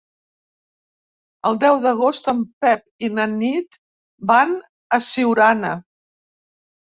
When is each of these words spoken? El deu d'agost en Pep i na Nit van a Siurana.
El 1.49 1.57
deu 1.63 1.75
d'agost 1.83 2.29
en 2.33 2.39
Pep 2.65 2.81
i 3.07 3.11
na 3.17 3.27
Nit 3.33 3.77
van 4.31 4.55
a 4.99 5.01
Siurana. 5.09 5.75